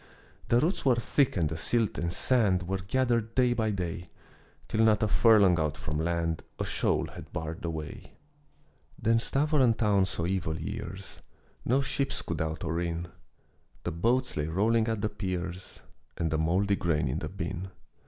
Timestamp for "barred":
7.31-7.61